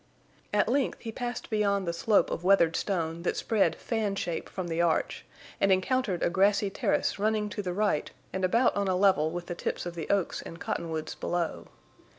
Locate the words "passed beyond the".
1.11-1.93